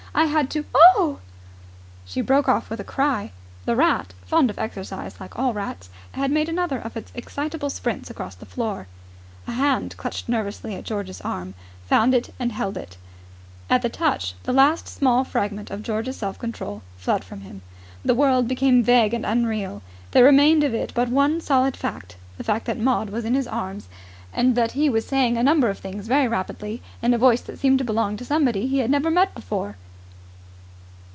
[0.13, 0.65] I had to..."
[2.05, 3.31] She broke off with a cry.
[3.63, 8.09] The rat, fond of exercise like all rats, had made another of its excitable sprints
[8.09, 8.87] across the floor.
[9.47, 11.53] A hand clutched nervously at George's arm,
[11.87, 12.97] found it and held it.
[13.69, 17.61] And at the touch the last small fragment of George's self control fled from him.
[18.03, 19.81] The world became vague and unreal.
[20.11, 23.47] There remained of it but one solid fact the fact that Maud was in his
[23.47, 23.87] arms
[24.33, 27.59] and that he was saying a number of things very rapidly in a voice that
[27.59, 29.77] seemed to belong to somebody he had never met before.